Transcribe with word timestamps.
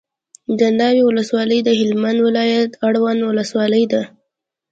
دناوی 0.59 1.01
ولسوالي 1.05 1.59
دهلمند 1.67 2.19
ولایت 2.27 2.71
اړوند 2.87 3.21
ولسوالي 3.29 3.83
ده 3.91 4.01